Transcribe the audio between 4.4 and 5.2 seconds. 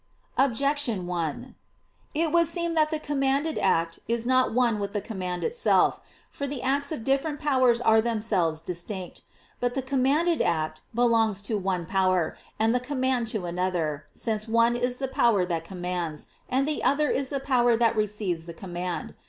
one with the